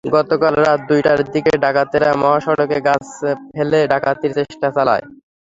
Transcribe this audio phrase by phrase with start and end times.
[0.13, 3.05] গতকাল রাত দুইটার দিকে ডাকাতেরা মহাসড়কে গাছ
[3.53, 5.05] ফেলে ডাকাতির চেষ্টা চালায়।